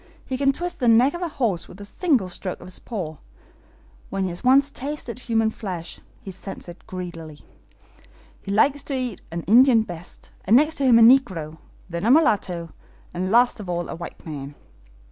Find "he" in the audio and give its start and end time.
0.25-0.35, 4.23-4.31, 6.19-6.31, 8.41-8.49